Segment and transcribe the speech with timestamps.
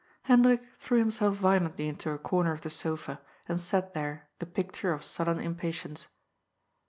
[0.23, 4.93] Hendrik threw himself violently into a comer of the sofa, and sat there the picture
[4.93, 6.07] of sullen impatience.